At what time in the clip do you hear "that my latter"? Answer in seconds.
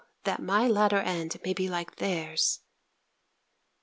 0.23-0.97